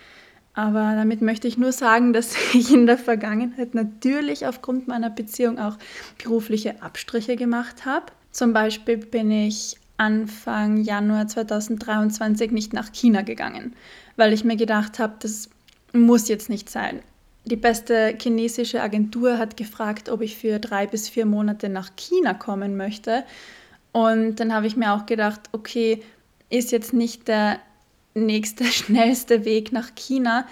Aber 0.54 0.94
damit 0.96 1.22
möchte 1.22 1.48
ich 1.48 1.58
nur 1.58 1.72
sagen, 1.72 2.14
dass 2.14 2.36
ich 2.54 2.72
in 2.72 2.86
der 2.86 2.98
Vergangenheit 2.98 3.74
natürlich 3.74 4.46
aufgrund 4.46 4.88
meiner 4.88 5.10
Beziehung 5.10 5.60
auch 5.60 5.78
berufliche 6.22 6.82
Abstriche 6.82 7.36
gemacht 7.36 7.86
habe. 7.86 8.08
Zum 8.32 8.54
Beispiel 8.54 8.98
bin 8.98 9.32
ich 9.32 9.78
Anfang 9.98 10.78
Januar 10.78 11.28
2023 11.28 12.52
nicht 12.52 12.74
nach 12.74 12.92
China 12.92 13.22
gegangen, 13.22 13.76
weil 14.16 14.34
ich 14.34 14.44
mir 14.44 14.56
gedacht 14.56 15.00
habe, 15.00 15.14
das 15.20 15.50
muss 15.94 16.28
jetzt 16.28 16.50
nicht 16.50 16.70
sein. 16.70 17.02
Die 17.46 17.56
beste 17.56 18.18
chinesische 18.20 18.82
Agentur 18.82 19.38
hat 19.38 19.58
gefragt, 19.58 20.10
ob 20.10 20.22
ich 20.22 20.38
für 20.38 20.60
drei 20.60 20.88
bis 20.88 21.10
vier 21.10 21.26
Monate 21.26 21.70
nach 21.70 21.92
China 21.96 22.34
kommen 22.34 22.78
möchte. 22.78 23.24
Und 23.92 24.38
dann 24.40 24.54
habe 24.54 24.66
ich 24.66 24.78
mir 24.78 24.94
auch 24.94 25.06
gedacht, 25.06 25.42
okay, 25.52 26.02
ist 26.50 26.72
jetzt 26.72 26.94
nicht 26.94 27.28
der 27.28 27.60
nächste, 28.14 28.66
schnellste 28.72 29.46
Weg 29.46 29.72
nach 29.72 29.96
China. 29.96 30.48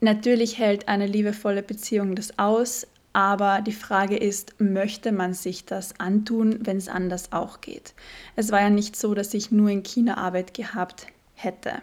Natürlich 0.00 0.58
hält 0.58 0.88
eine 0.88 1.06
liebevolle 1.06 1.62
Beziehung 1.62 2.14
das 2.14 2.38
aus, 2.38 2.86
aber 3.12 3.60
die 3.60 3.72
Frage 3.72 4.16
ist, 4.16 4.60
möchte 4.60 5.12
man 5.12 5.34
sich 5.34 5.64
das 5.64 5.98
antun, 5.98 6.60
wenn 6.62 6.76
es 6.76 6.88
anders 6.88 7.32
auch 7.32 7.60
geht? 7.60 7.94
Es 8.36 8.52
war 8.52 8.60
ja 8.60 8.70
nicht 8.70 8.96
so, 8.96 9.14
dass 9.14 9.34
ich 9.34 9.50
nur 9.50 9.68
in 9.68 9.82
China 9.82 10.16
Arbeit 10.16 10.54
gehabt 10.54 11.08
hätte. 11.34 11.82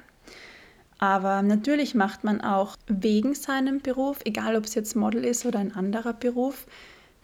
Aber 0.99 1.41
natürlich 1.41 1.93
macht 1.93 2.23
man 2.23 2.41
auch 2.41 2.75
wegen 2.87 3.35
seinem 3.35 3.81
Beruf, 3.81 4.19
egal 4.25 4.55
ob 4.55 4.65
es 4.65 4.73
jetzt 4.73 4.95
Model 4.95 5.23
ist 5.25 5.45
oder 5.45 5.59
ein 5.59 5.75
anderer 5.75 6.13
Beruf, 6.13 6.65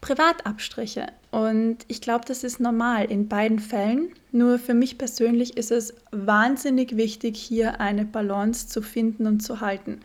Privatabstriche. 0.03 1.07
Und 1.31 1.77
ich 1.87 2.01
glaube, 2.01 2.25
das 2.27 2.43
ist 2.43 2.59
normal 2.59 3.05
in 3.05 3.27
beiden 3.27 3.59
Fällen. 3.59 4.09
Nur 4.31 4.59
für 4.59 4.73
mich 4.73 4.97
persönlich 4.97 5.57
ist 5.57 5.71
es 5.71 5.93
wahnsinnig 6.11 6.97
wichtig, 6.97 7.37
hier 7.37 7.79
eine 7.79 8.05
Balance 8.05 8.67
zu 8.67 8.81
finden 8.81 9.25
und 9.27 9.39
zu 9.39 9.61
halten. 9.61 10.01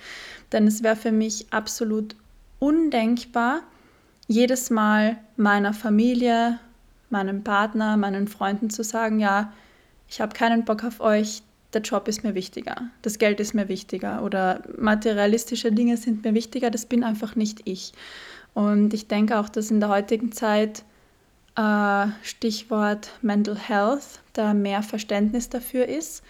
Denn 0.53 0.67
es 0.67 0.83
wäre 0.83 0.97
für 0.97 1.13
mich 1.13 1.53
absolut 1.53 2.15
undenkbar, 2.61 3.61
jedes 4.29 4.71
Mal 4.71 5.19
meiner 5.37 5.73
Familie, 5.73 6.59
meinem 7.11 7.43
Partner, 7.43 7.97
meinen 7.97 8.29
Freunden 8.29 8.71
zu 8.71 8.85
sagen, 8.85 9.19
ja, 9.19 9.53
ich 10.09 10.21
habe 10.21 10.35
keinen 10.35 10.65
Bock 10.65 10.85
auf 10.85 11.01
euch, 11.01 11.43
der 11.73 11.83
Job 11.83 12.09
ist 12.09 12.25
mir 12.25 12.35
wichtiger, 12.35 12.89
das 13.03 13.19
Geld 13.19 13.41
ist 13.41 13.53
mir 13.55 13.69
wichtiger 13.69 14.23
oder 14.23 14.63
materialistische 14.79 15.71
Dinge 15.71 15.97
sind 15.97 16.25
mir 16.25 16.33
wichtiger, 16.35 16.71
das 16.71 16.87
bin 16.87 17.05
einfach 17.05 17.37
nicht 17.37 17.61
ich. 17.65 17.93
Und 18.59 18.93
ich 18.93 19.07
denke 19.07 19.39
auch, 19.39 19.49
dass 19.49 19.71
in 19.71 19.79
der 19.79 19.89
heutigen 19.89 20.33
Zeit 20.33 20.83
äh, 21.55 22.07
Stichwort 22.25 23.13
Mental 23.23 23.57
Health 23.57 24.19
da 24.33 24.53
mehr 24.53 24.83
Verständnis 24.83 25.49
dafür 25.49 25.87
ist. 25.87 26.25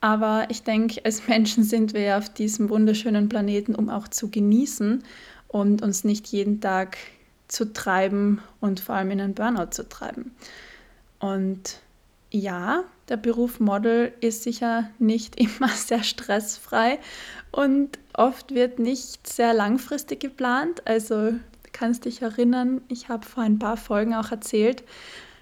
Aber 0.00 0.46
ich 0.48 0.62
denke, 0.62 1.04
als 1.04 1.28
Menschen 1.28 1.64
sind 1.64 1.92
wir 1.92 2.16
auf 2.16 2.30
diesem 2.30 2.70
wunderschönen 2.70 3.28
Planeten, 3.28 3.74
um 3.74 3.90
auch 3.90 4.08
zu 4.08 4.30
genießen 4.30 5.04
und 5.48 5.82
uns 5.82 6.04
nicht 6.04 6.28
jeden 6.28 6.62
Tag 6.62 6.96
zu 7.48 7.70
treiben 7.70 8.40
und 8.60 8.80
vor 8.80 8.94
allem 8.94 9.10
in 9.10 9.20
einen 9.20 9.34
Burnout 9.34 9.72
zu 9.72 9.86
treiben. 9.86 10.34
Und 11.18 11.80
ja, 12.30 12.84
der 13.10 13.18
Beruf 13.18 13.60
Model 13.60 14.14
ist 14.22 14.42
sicher 14.42 14.88
nicht 14.98 15.36
immer 15.38 15.68
sehr 15.68 16.02
stressfrei 16.02 16.98
und 17.52 17.98
oft 18.14 18.54
wird 18.54 18.78
nicht 18.78 19.26
sehr 19.26 19.52
langfristig 19.52 20.20
geplant. 20.20 20.80
Also 20.86 21.34
kannst 21.78 22.06
dich 22.06 22.22
erinnern, 22.22 22.80
ich 22.88 23.08
habe 23.08 23.24
vor 23.24 23.44
ein 23.44 23.58
paar 23.60 23.76
Folgen 23.76 24.12
auch 24.14 24.32
erzählt, 24.32 24.82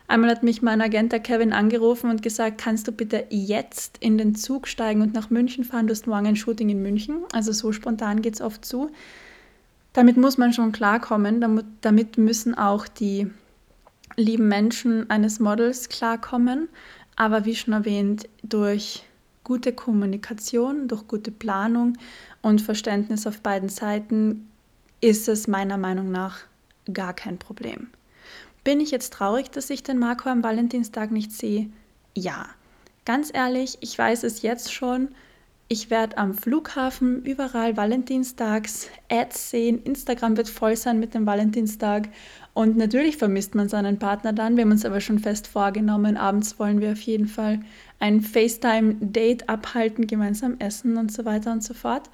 einmal 0.06 0.30
hat 0.30 0.42
mich 0.42 0.60
mein 0.60 0.82
Agent 0.82 1.12
der 1.12 1.20
Kevin 1.20 1.54
angerufen 1.54 2.10
und 2.10 2.22
gesagt, 2.22 2.58
kannst 2.58 2.86
du 2.86 2.92
bitte 2.92 3.24
jetzt 3.30 3.96
in 4.00 4.18
den 4.18 4.34
Zug 4.34 4.68
steigen 4.68 5.00
und 5.00 5.14
nach 5.14 5.30
München 5.30 5.64
fahren, 5.64 5.86
du 5.86 5.92
hast 5.92 6.06
morgen 6.06 6.26
ein 6.26 6.36
Shooting 6.36 6.68
in 6.68 6.82
München. 6.82 7.22
Also 7.32 7.52
so 7.52 7.72
spontan 7.72 8.20
geht 8.20 8.34
es 8.34 8.42
oft 8.42 8.64
zu. 8.66 8.90
Damit 9.94 10.18
muss 10.18 10.36
man 10.36 10.52
schon 10.52 10.72
klarkommen, 10.72 11.40
damit, 11.40 11.64
damit 11.80 12.18
müssen 12.18 12.54
auch 12.54 12.86
die 12.86 13.30
lieben 14.16 14.48
Menschen 14.48 15.08
eines 15.08 15.40
Models 15.40 15.88
klarkommen. 15.88 16.68
Aber 17.16 17.46
wie 17.46 17.54
schon 17.54 17.72
erwähnt, 17.72 18.28
durch 18.42 19.04
gute 19.42 19.72
Kommunikation, 19.72 20.86
durch 20.86 21.08
gute 21.08 21.30
Planung 21.30 21.94
und 22.42 22.60
Verständnis 22.60 23.26
auf 23.26 23.40
beiden 23.40 23.70
Seiten 23.70 24.48
ist 25.00 25.28
es 25.28 25.48
meiner 25.48 25.76
Meinung 25.76 26.10
nach 26.10 26.38
gar 26.92 27.14
kein 27.14 27.38
Problem. 27.38 27.88
Bin 28.64 28.80
ich 28.80 28.90
jetzt 28.90 29.12
traurig, 29.12 29.50
dass 29.50 29.70
ich 29.70 29.82
den 29.82 29.98
Marco 29.98 30.28
am 30.28 30.42
Valentinstag 30.42 31.10
nicht 31.10 31.32
sehe? 31.32 31.68
Ja. 32.14 32.46
Ganz 33.04 33.30
ehrlich, 33.32 33.78
ich 33.80 33.96
weiß 33.96 34.24
es 34.24 34.42
jetzt 34.42 34.72
schon. 34.72 35.08
Ich 35.68 35.90
werde 35.90 36.18
am 36.18 36.34
Flughafen 36.34 37.24
überall 37.24 37.76
Valentinstags 37.76 38.88
Ads 39.08 39.50
sehen. 39.50 39.82
Instagram 39.82 40.36
wird 40.36 40.48
voll 40.48 40.76
sein 40.76 41.00
mit 41.00 41.14
dem 41.14 41.26
Valentinstag. 41.26 42.08
Und 42.54 42.76
natürlich 42.76 43.16
vermisst 43.16 43.54
man 43.54 43.68
seinen 43.68 43.98
Partner 43.98 44.32
dann. 44.32 44.56
Wir 44.56 44.62
haben 44.62 44.70
uns 44.70 44.84
aber 44.84 45.00
schon 45.00 45.18
fest 45.18 45.46
vorgenommen, 45.46 46.16
abends 46.16 46.58
wollen 46.58 46.80
wir 46.80 46.92
auf 46.92 47.00
jeden 47.00 47.26
Fall 47.26 47.60
ein 47.98 48.20
FaceTime-Date 48.20 49.48
abhalten, 49.48 50.06
gemeinsam 50.06 50.56
essen 50.58 50.96
und 50.96 51.12
so 51.12 51.24
weiter 51.24 51.52
und 51.52 51.62
so 51.62 51.74
fort. 51.74 52.10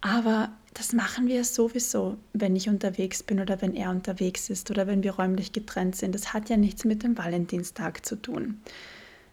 Aber 0.00 0.50
das 0.78 0.92
machen 0.92 1.26
wir 1.26 1.42
sowieso, 1.42 2.16
wenn 2.32 2.54
ich 2.54 2.68
unterwegs 2.68 3.24
bin 3.24 3.40
oder 3.40 3.60
wenn 3.60 3.74
er 3.74 3.90
unterwegs 3.90 4.48
ist 4.48 4.70
oder 4.70 4.86
wenn 4.86 5.02
wir 5.02 5.16
räumlich 5.16 5.52
getrennt 5.52 5.96
sind. 5.96 6.14
Das 6.14 6.32
hat 6.32 6.48
ja 6.48 6.56
nichts 6.56 6.84
mit 6.84 7.02
dem 7.02 7.18
Valentinstag 7.18 8.06
zu 8.06 8.14
tun. 8.14 8.60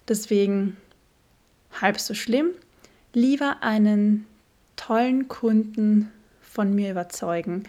Deswegen 0.08 0.75
halb 1.80 2.00
so 2.00 2.16
schlimm. 2.16 2.50
Lieber 3.14 3.58
einen 3.62 4.25
tollen 4.75 5.28
Kunden 5.28 6.12
von 6.42 6.74
mir 6.74 6.90
überzeugen. 6.90 7.66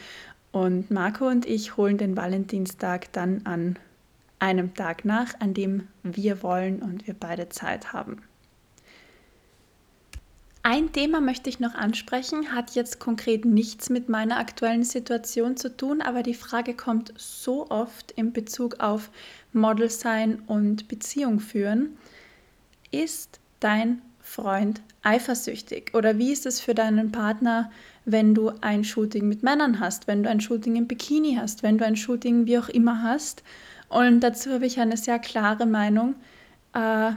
Und 0.52 0.90
Marco 0.90 1.28
und 1.28 1.44
ich 1.44 1.76
holen 1.76 1.98
den 1.98 2.16
Valentinstag 2.16 3.12
dann 3.12 3.42
an 3.44 3.78
einem 4.38 4.72
Tag 4.72 5.04
nach, 5.04 5.38
an 5.40 5.52
dem 5.52 5.86
wir 6.02 6.42
wollen 6.42 6.80
und 6.80 7.06
wir 7.06 7.14
beide 7.14 7.50
Zeit 7.50 7.92
haben. 7.92 8.22
Ein 10.68 10.90
Thema 10.90 11.20
möchte 11.20 11.48
ich 11.48 11.60
noch 11.60 11.76
ansprechen, 11.76 12.52
hat 12.52 12.74
jetzt 12.74 12.98
konkret 12.98 13.44
nichts 13.44 13.88
mit 13.88 14.08
meiner 14.08 14.36
aktuellen 14.36 14.82
Situation 14.82 15.56
zu 15.56 15.76
tun, 15.76 16.02
aber 16.02 16.24
die 16.24 16.34
Frage 16.34 16.74
kommt 16.74 17.14
so 17.16 17.70
oft 17.70 18.10
in 18.10 18.32
Bezug 18.32 18.80
auf 18.80 19.10
Model 19.52 19.88
sein 19.90 20.42
und 20.48 20.88
Beziehung 20.88 21.38
führen. 21.38 21.96
Ist 22.90 23.38
dein 23.60 24.02
Freund 24.20 24.82
eifersüchtig? 25.04 25.94
Oder 25.94 26.18
wie 26.18 26.32
ist 26.32 26.46
es 26.46 26.60
für 26.60 26.74
deinen 26.74 27.12
Partner, 27.12 27.70
wenn 28.04 28.34
du 28.34 28.50
ein 28.60 28.82
Shooting 28.82 29.28
mit 29.28 29.44
Männern 29.44 29.78
hast, 29.78 30.08
wenn 30.08 30.24
du 30.24 30.30
ein 30.30 30.40
Shooting 30.40 30.74
im 30.74 30.88
Bikini 30.88 31.36
hast, 31.36 31.62
wenn 31.62 31.78
du 31.78 31.84
ein 31.84 31.94
Shooting 31.94 32.46
wie 32.46 32.58
auch 32.58 32.68
immer 32.68 33.04
hast? 33.04 33.44
Und 33.88 34.18
dazu 34.18 34.50
habe 34.50 34.66
ich 34.66 34.80
eine 34.80 34.96
sehr 34.96 35.20
klare 35.20 35.64
Meinung. 35.64 36.16
Äh, 36.74 37.12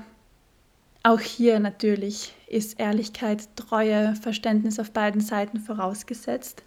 auch 1.03 1.19
hier 1.19 1.59
natürlich 1.59 2.33
ist 2.47 2.79
Ehrlichkeit, 2.79 3.47
Treue, 3.55 4.15
Verständnis 4.15 4.79
auf 4.79 4.91
beiden 4.91 5.21
Seiten 5.21 5.59
vorausgesetzt. 5.59 6.63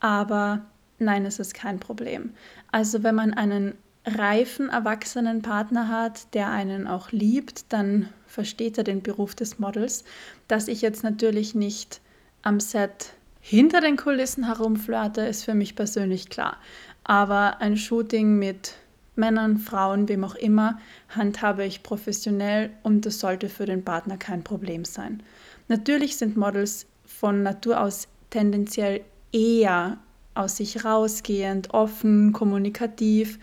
Aber 0.00 0.62
nein, 0.98 1.26
es 1.26 1.38
ist 1.38 1.54
kein 1.54 1.78
Problem. 1.78 2.34
Also 2.72 3.02
wenn 3.02 3.14
man 3.14 3.34
einen 3.34 3.74
reifen, 4.06 4.70
erwachsenen 4.70 5.42
Partner 5.42 5.88
hat, 5.88 6.32
der 6.34 6.50
einen 6.50 6.86
auch 6.86 7.12
liebt, 7.12 7.72
dann 7.72 8.08
versteht 8.26 8.78
er 8.78 8.84
den 8.84 9.02
Beruf 9.02 9.34
des 9.34 9.58
Models. 9.58 10.04
Dass 10.46 10.68
ich 10.68 10.80
jetzt 10.80 11.02
natürlich 11.02 11.54
nicht 11.54 12.00
am 12.42 12.60
Set 12.60 13.12
hinter 13.40 13.80
den 13.80 13.96
Kulissen 13.96 14.46
herumflirte, 14.46 15.22
ist 15.22 15.44
für 15.44 15.54
mich 15.54 15.76
persönlich 15.76 16.30
klar. 16.30 16.56
Aber 17.04 17.60
ein 17.60 17.76
Shooting 17.76 18.38
mit 18.38 18.74
Männern, 19.18 19.58
Frauen, 19.58 20.08
wem 20.08 20.24
auch 20.24 20.34
immer, 20.34 20.78
handhabe 21.08 21.64
ich 21.64 21.82
professionell 21.82 22.70
und 22.82 23.04
das 23.04 23.20
sollte 23.20 23.48
für 23.48 23.66
den 23.66 23.84
Partner 23.84 24.16
kein 24.16 24.42
Problem 24.42 24.84
sein. 24.84 25.22
Natürlich 25.68 26.16
sind 26.16 26.36
Models 26.36 26.86
von 27.04 27.42
Natur 27.42 27.80
aus 27.80 28.08
tendenziell 28.30 29.02
eher 29.32 29.98
aus 30.34 30.56
sich 30.56 30.84
rausgehend, 30.84 31.74
offen, 31.74 32.32
kommunikativ. 32.32 33.38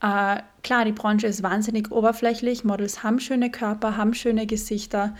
Äh, 0.00 0.40
klar, 0.62 0.84
die 0.84 0.92
Branche 0.92 1.26
ist 1.26 1.42
wahnsinnig 1.42 1.90
oberflächlich. 1.90 2.64
Models 2.64 3.02
haben 3.02 3.18
schöne 3.18 3.50
Körper, 3.50 3.96
haben 3.96 4.14
schöne 4.14 4.46
Gesichter. 4.46 5.14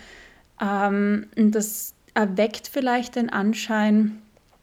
Ähm, 0.61 1.27
das 1.35 1.93
erweckt 2.13 2.67
vielleicht 2.67 3.15
den 3.15 3.29
Anschein, 3.29 4.21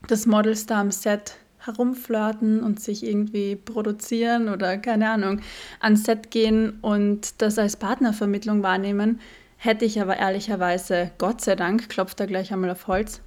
dass 0.08 0.26
Models 0.26 0.66
da 0.66 0.80
am 0.80 0.90
Set 0.90 1.36
herumflirten 1.66 2.62
und 2.62 2.80
sich 2.80 3.04
irgendwie 3.04 3.56
produzieren 3.56 4.48
oder 4.48 4.78
keine 4.78 5.10
Ahnung, 5.10 5.40
ans 5.80 6.04
Set 6.04 6.30
gehen 6.30 6.78
und 6.80 7.40
das 7.42 7.58
als 7.58 7.76
Partnervermittlung 7.76 8.62
wahrnehmen, 8.62 9.20
hätte 9.56 9.84
ich 9.84 10.00
aber 10.00 10.16
ehrlicherweise, 10.16 11.10
Gott 11.18 11.40
sei 11.40 11.56
Dank, 11.56 11.88
klopft 11.88 12.20
da 12.20 12.26
gleich 12.26 12.52
einmal 12.52 12.70
auf 12.70 12.86
Holz, 12.86 13.20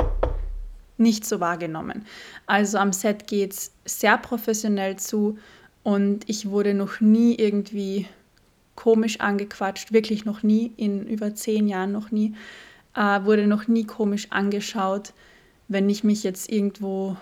nicht 0.98 1.26
so 1.26 1.40
wahrgenommen. 1.40 2.06
Also 2.46 2.78
am 2.78 2.94
Set 2.94 3.28
geht 3.28 3.54
es 3.54 3.72
sehr 3.86 4.18
professionell 4.18 4.98
zu 4.98 5.38
und 5.84 6.30
ich 6.30 6.50
wurde 6.50 6.74
noch 6.74 7.00
nie 7.00 7.36
irgendwie 7.36 8.08
komisch 8.76 9.20
angequatscht, 9.20 9.92
wirklich 9.92 10.26
noch 10.26 10.44
nie, 10.44 10.72
in 10.78 11.06
über 11.08 11.34
zehn 11.36 11.68
Jahren 11.68 11.92
noch 11.92 12.12
nie, 12.12 12.36
äh, 12.96 13.24
wurde 13.24 13.48
noch 13.48 13.68
nie 13.68 13.86
komisch 13.86 14.28
angeschaut, 14.30 15.14
wenn 15.68 15.90
ich 15.90 16.04
mich 16.04 16.24
jetzt 16.24 16.52
irgendwo, 16.52 17.18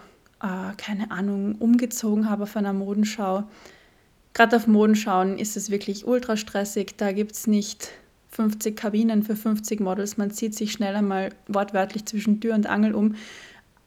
äh, 0.45 0.75
keine 0.77 1.11
Ahnung, 1.11 1.55
umgezogen 1.55 2.29
habe 2.29 2.43
auf 2.43 2.55
einer 2.55 2.73
Modenschau. 2.73 3.43
Gerade 4.33 4.57
auf 4.57 4.67
Modenschauen 4.67 5.37
ist 5.39 5.57
es 5.57 5.69
wirklich 5.69 6.05
ultra 6.05 6.37
stressig, 6.37 6.97
da 6.97 7.11
gibt 7.11 7.31
es 7.31 7.47
nicht 7.47 7.89
50 8.29 8.75
Kabinen 8.75 9.23
für 9.23 9.35
50 9.35 9.79
Models, 9.79 10.17
man 10.17 10.31
zieht 10.31 10.53
sich 10.53 10.73
schnell 10.73 10.95
einmal 10.95 11.29
wortwörtlich 11.47 12.05
zwischen 12.05 12.41
Tür 12.41 12.53
und 12.53 12.67
Angel 12.67 12.93
um 12.93 13.15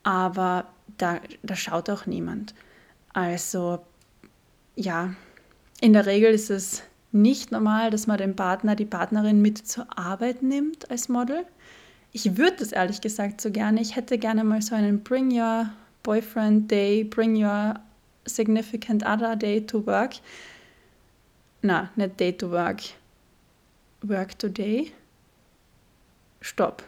aber 0.09 0.65
da, 0.97 1.21
da 1.43 1.55
schaut 1.55 1.91
auch 1.91 2.07
niemand. 2.07 2.55
Also 3.13 3.81
ja, 4.75 5.15
in 5.83 5.93
der 5.93 6.07
Regel 6.07 6.33
ist 6.33 6.49
es 6.49 6.83
nicht 7.13 7.53
normal, 7.53 7.91
dass 7.91 8.07
man 8.07 8.17
den 8.17 8.35
Partner, 8.35 8.75
die 8.75 8.87
Partnerin 8.87 9.43
mit 9.43 9.59
zur 9.59 9.87
Arbeit 9.99 10.43
nimmt 10.43 10.91
als 10.91 11.11
Model. 11.11 11.45
Ich 12.13 12.39
würde 12.39 12.57
das 12.61 12.73
ehrlich 12.73 13.03
gesagt 13.03 13.43
so 13.43 13.51
gerne. 13.51 13.83
Ich 13.83 13.97
hätte 13.97 14.17
gerne 14.17 14.45
mal 14.45 14.63
so 14.63 14.75
einen 14.75 15.03
Bring 15.03 15.31
Your 15.31 15.69
Boyfriend 16.09 16.69
Day, 16.69 17.03
Bring 17.03 17.37
Your 17.37 17.75
Significant 18.27 19.03
Other 19.03 19.37
Day 19.37 19.61
to 19.61 19.79
Work. 19.81 20.15
Na, 21.61 21.91
nicht 21.97 22.17
Day 22.17 22.33
to 22.33 22.51
Work. 22.51 22.81
Work 24.03 24.39
Today. 24.39 24.91
Stopp. 26.41 26.83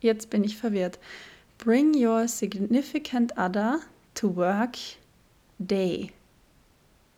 Jetzt 0.00 0.30
bin 0.30 0.42
ich 0.42 0.56
verwirrt. 0.56 0.98
Bring 1.58 1.94
your 1.94 2.26
significant 2.26 3.38
other 3.38 3.78
to 4.14 4.34
work 4.34 4.76
day. 5.60 6.10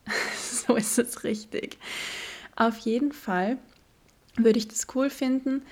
so 0.37 0.77
ist 0.77 0.99
es 0.99 1.25
richtig. 1.25 1.79
Auf 2.57 2.77
jeden 2.81 3.13
Fall 3.13 3.57
würde 4.37 4.59
ich 4.59 4.69
das 4.69 4.87
cool 4.95 5.09
finden, 5.09 5.63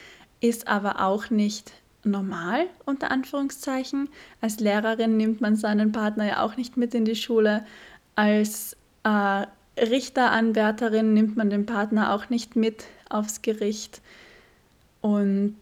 ist 0.40 0.68
aber 0.68 1.04
auch 1.04 1.28
nicht 1.28 1.74
normal, 2.06 2.66
unter 2.84 3.10
Anführungszeichen. 3.10 4.08
Als 4.40 4.60
Lehrerin 4.60 5.16
nimmt 5.16 5.40
man 5.40 5.56
seinen 5.56 5.92
Partner 5.92 6.26
ja 6.26 6.42
auch 6.42 6.56
nicht 6.56 6.76
mit 6.76 6.94
in 6.94 7.04
die 7.04 7.16
Schule. 7.16 7.64
Als 8.14 8.76
äh, 9.04 9.46
Richteranwärterin 9.78 11.12
nimmt 11.12 11.36
man 11.36 11.50
den 11.50 11.66
Partner 11.66 12.14
auch 12.14 12.30
nicht 12.30 12.56
mit 12.56 12.84
aufs 13.10 13.42
Gericht. 13.42 14.00
Und 15.00 15.56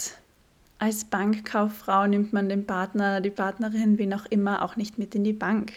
als 0.79 1.05
Bankkauffrau 1.05 2.07
nimmt 2.07 2.33
man 2.33 2.49
den 2.49 2.67
Partner, 2.67 3.21
die 3.21 3.31
Partnerin, 3.31 3.99
wie 3.99 4.13
auch 4.15 4.27
immer, 4.27 4.63
auch 4.63 4.77
nicht 4.77 4.99
mit 4.99 5.15
in 5.15 5.25
die 5.25 5.33
Bank. 5.33 5.73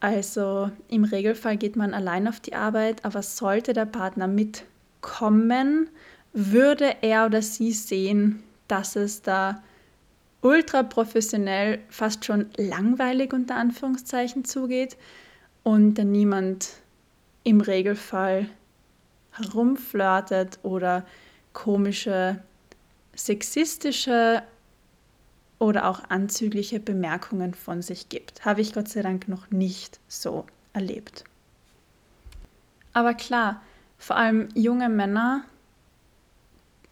Also 0.00 0.70
im 0.88 1.04
Regelfall 1.04 1.56
geht 1.56 1.76
man 1.76 1.94
allein 1.94 2.26
auf 2.26 2.40
die 2.40 2.54
Arbeit, 2.54 3.04
aber 3.04 3.22
sollte 3.22 3.72
der 3.72 3.84
Partner 3.84 4.26
mitkommen, 4.26 5.88
würde 6.32 6.96
er 7.02 7.26
oder 7.26 7.42
sie 7.42 7.72
sehen, 7.72 8.42
dass 8.66 8.96
es 8.96 9.22
da 9.22 9.62
ultra 10.42 10.82
professionell, 10.82 11.78
fast 11.88 12.24
schon 12.24 12.50
langweilig 12.56 13.32
unter 13.32 13.56
Anführungszeichen 13.56 14.44
zugeht 14.44 14.96
und 15.62 15.94
dann 15.94 16.12
niemand 16.12 16.70
im 17.44 17.60
Regelfall 17.60 18.48
herumflirtet 19.32 20.58
oder 20.62 21.06
komische 21.52 22.42
sexistische 23.14 24.42
oder 25.58 25.88
auch 25.88 26.02
anzügliche 26.08 26.80
Bemerkungen 26.80 27.54
von 27.54 27.82
sich 27.82 28.08
gibt. 28.08 28.44
Habe 28.44 28.60
ich 28.60 28.72
Gott 28.72 28.88
sei 28.88 29.02
Dank 29.02 29.28
noch 29.28 29.50
nicht 29.50 30.00
so 30.08 30.44
erlebt. 30.72 31.24
Aber 32.92 33.14
klar, 33.14 33.62
vor 33.96 34.16
allem 34.16 34.48
junge 34.54 34.88
Männer 34.88 35.44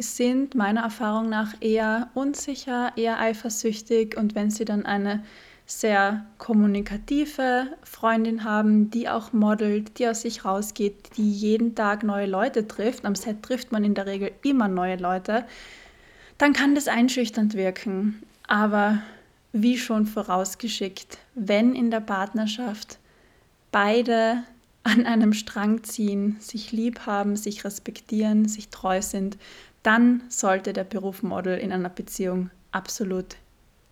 sind 0.02 0.54
meiner 0.54 0.82
Erfahrung 0.82 1.28
nach 1.28 1.54
eher 1.60 2.10
unsicher, 2.14 2.92
eher 2.96 3.18
eifersüchtig 3.18 4.16
und 4.16 4.34
wenn 4.34 4.50
sie 4.50 4.64
dann 4.64 4.86
eine 4.86 5.22
sehr 5.66 6.26
kommunikative 6.38 7.68
Freundin 7.84 8.42
haben, 8.42 8.90
die 8.90 9.08
auch 9.08 9.32
modelt, 9.32 9.98
die 9.98 10.08
aus 10.08 10.22
sich 10.22 10.44
rausgeht, 10.44 11.16
die 11.16 11.30
jeden 11.30 11.76
Tag 11.76 12.02
neue 12.02 12.26
Leute 12.26 12.66
trifft, 12.66 13.04
am 13.04 13.14
Set 13.14 13.42
trifft 13.42 13.70
man 13.70 13.84
in 13.84 13.94
der 13.94 14.06
Regel 14.06 14.32
immer 14.42 14.66
neue 14.66 14.96
Leute, 14.96 15.44
dann 16.38 16.52
kann 16.52 16.74
das 16.74 16.88
einschüchternd 16.88 17.54
wirken. 17.54 18.22
Aber 18.48 18.98
wie 19.52 19.78
schon 19.78 20.06
vorausgeschickt, 20.06 21.18
wenn 21.34 21.74
in 21.74 21.90
der 21.90 22.00
Partnerschaft 22.00 22.98
beide 23.70 24.42
an 24.82 25.06
einem 25.06 25.32
Strang 25.32 25.84
ziehen, 25.84 26.36
sich 26.40 26.72
lieb 26.72 27.06
haben, 27.06 27.36
sich 27.36 27.64
respektieren, 27.64 28.48
sich 28.48 28.70
treu 28.70 29.02
sind, 29.02 29.36
dann 29.82 30.22
sollte 30.28 30.72
der 30.72 30.84
Beruf 30.84 31.22
Model 31.22 31.58
in 31.58 31.72
einer 31.72 31.88
Beziehung 31.88 32.50
absolut 32.72 33.36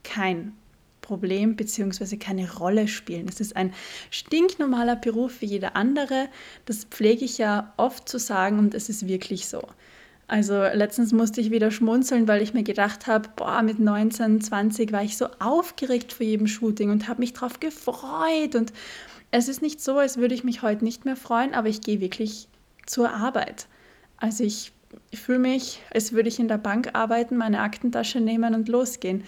kein 0.05 0.53
Problem 1.01 1.57
bzw. 1.57 2.17
keine 2.17 2.53
Rolle 2.53 2.87
spielen. 2.87 3.29
Es 3.29 3.41
ist 3.41 3.57
ein 3.57 3.73
stinknormaler 4.11 4.97
Beruf 4.97 5.41
wie 5.41 5.47
jeder 5.47 5.75
andere. 5.77 6.29
Das 6.67 6.85
pflege 6.85 7.25
ich 7.25 7.39
ja 7.39 7.73
oft 7.77 8.09
zu 8.09 8.19
sagen 8.19 8.59
und 8.59 8.75
es 8.75 8.89
ist 8.89 9.09
wirklich 9.09 9.49
so. 9.49 9.63
Also 10.27 10.63
letztens 10.63 11.13
musste 11.13 11.41
ich 11.41 11.51
wieder 11.51 11.71
schmunzeln, 11.71 12.29
weil 12.29 12.43
ich 12.43 12.53
mir 12.53 12.63
gedacht 12.63 13.07
habe, 13.07 13.31
boah, 13.35 13.63
mit 13.63 13.79
19, 13.79 14.43
20 14.43 14.93
war 14.93 15.03
ich 15.03 15.17
so 15.17 15.29
aufgeregt 15.39 16.13
vor 16.13 16.27
jedem 16.27 16.47
Shooting 16.47 16.91
und 16.91 17.09
habe 17.09 17.21
mich 17.21 17.33
drauf 17.33 17.59
gefreut. 17.61 18.55
Und 18.55 18.75
es 19.31 19.49
ist 19.49 19.63
nicht 19.63 19.81
so, 19.81 19.97
als 19.97 20.19
würde 20.19 20.35
ich 20.35 20.45
mich 20.45 20.61
heute 20.61 20.85
nicht 20.85 21.07
mehr 21.07 21.17
freuen, 21.17 21.55
aber 21.55 21.69
ich 21.69 21.81
gehe 21.81 22.01
wirklich 22.01 22.49
zur 22.85 23.11
Arbeit. 23.11 23.67
Also 24.19 24.45
ich, 24.45 24.73
ich 25.11 25.21
fühle 25.21 25.39
mich, 25.39 25.83
als 25.93 26.13
würde 26.13 26.29
ich 26.29 26.39
in 26.39 26.49
der 26.49 26.59
Bank 26.59 26.91
arbeiten, 26.95 27.37
meine 27.37 27.61
Aktentasche 27.61 28.21
nehmen 28.21 28.55
und 28.55 28.69
losgehen. 28.69 29.25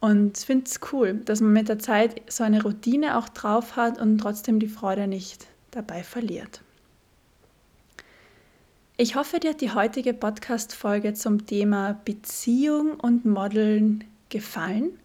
Und 0.00 0.36
finde 0.38 0.66
es 0.66 0.80
cool, 0.92 1.14
dass 1.24 1.40
man 1.40 1.52
mit 1.52 1.68
der 1.68 1.78
Zeit 1.78 2.20
so 2.30 2.44
eine 2.44 2.62
Routine 2.62 3.16
auch 3.16 3.28
drauf 3.28 3.76
hat 3.76 3.98
und 3.98 4.18
trotzdem 4.18 4.58
die 4.60 4.68
Freude 4.68 5.06
nicht 5.06 5.46
dabei 5.70 6.02
verliert. 6.02 6.60
Ich 8.96 9.16
hoffe, 9.16 9.40
dir 9.40 9.50
hat 9.50 9.60
die 9.60 9.72
heutige 9.72 10.14
Podcast-Folge 10.14 11.14
zum 11.14 11.46
Thema 11.46 12.00
Beziehung 12.04 12.94
und 13.00 13.24
Modeln 13.24 14.04
gefallen. 14.28 14.98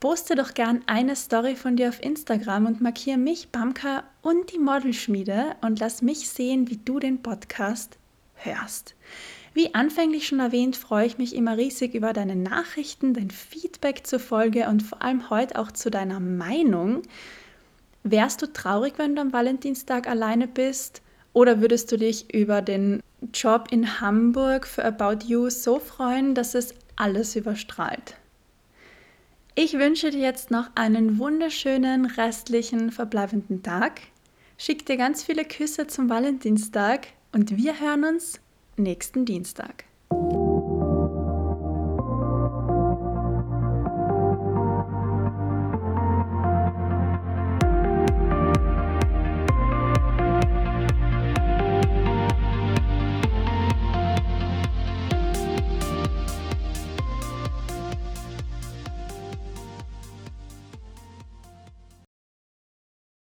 Poste 0.00 0.34
doch 0.34 0.52
gern 0.52 0.82
eine 0.86 1.14
Story 1.14 1.54
von 1.54 1.76
dir 1.76 1.88
auf 1.88 2.02
Instagram 2.02 2.66
und 2.66 2.80
markiere 2.80 3.18
mich, 3.18 3.50
Bamka 3.50 4.02
und 4.20 4.52
die 4.52 4.58
Modelschmiede 4.58 5.54
und 5.60 5.78
lass 5.78 6.02
mich 6.02 6.28
sehen, 6.28 6.68
wie 6.68 6.78
du 6.78 6.98
den 6.98 7.22
Podcast 7.22 7.98
hörst. 8.44 8.94
Wie 9.54 9.74
anfänglich 9.74 10.26
schon 10.26 10.40
erwähnt, 10.40 10.76
freue 10.76 11.06
ich 11.06 11.18
mich 11.18 11.34
immer 11.34 11.58
riesig 11.58 11.94
über 11.94 12.12
deine 12.12 12.36
Nachrichten, 12.36 13.12
dein 13.12 13.30
Feedback 13.30 14.06
zur 14.06 14.18
Folge 14.18 14.68
und 14.68 14.82
vor 14.82 15.02
allem 15.02 15.28
heute 15.28 15.58
auch 15.58 15.70
zu 15.72 15.90
deiner 15.90 16.20
Meinung. 16.20 17.02
Wärst 18.02 18.40
du 18.40 18.52
traurig, 18.52 18.94
wenn 18.96 19.14
du 19.14 19.20
am 19.20 19.32
Valentinstag 19.32 20.08
alleine 20.08 20.48
bist? 20.48 21.02
Oder 21.34 21.60
würdest 21.60 21.92
du 21.92 21.98
dich 21.98 22.32
über 22.32 22.62
den 22.62 23.02
Job 23.32 23.68
in 23.70 24.00
Hamburg 24.00 24.66
für 24.66 24.84
About 24.84 25.26
You 25.26 25.50
so 25.50 25.78
freuen, 25.78 26.34
dass 26.34 26.54
es 26.54 26.74
alles 26.96 27.36
überstrahlt? 27.36 28.16
Ich 29.54 29.74
wünsche 29.74 30.10
dir 30.10 30.20
jetzt 30.20 30.50
noch 30.50 30.70
einen 30.74 31.18
wunderschönen 31.18 32.06
restlichen 32.06 32.90
verbleibenden 32.90 33.62
Tag. 33.62 34.00
Schick 34.56 34.86
dir 34.86 34.96
ganz 34.96 35.22
viele 35.22 35.44
Küsse 35.44 35.86
zum 35.86 36.08
Valentinstag 36.08 37.08
und 37.32 37.56
wir 37.56 37.80
hören 37.80 38.04
uns 38.04 38.40
nächsten 38.76 39.24
Dienstag. 39.24 39.84